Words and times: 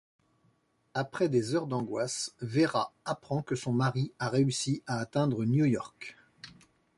Après 0.95 1.29
des 1.29 1.53
heures 1.53 1.67
d'angoisse, 1.67 2.33
Véra 2.41 2.91
apprend 3.05 3.43
que 3.43 3.53
son 3.53 3.71
mari 3.71 4.11
a 4.17 4.29
réussi 4.29 4.81
à 4.87 4.97
atteindre 4.97 5.45
New-York. 5.45 6.17